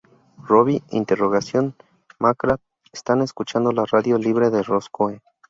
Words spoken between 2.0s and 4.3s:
McGrath: Están escuchando la radio